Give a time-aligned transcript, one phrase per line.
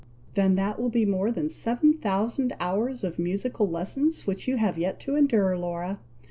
[0.33, 4.75] "Then that will be more than seven thousand hours of musical lessons which you have
[4.79, 5.99] yet to endure, Laura!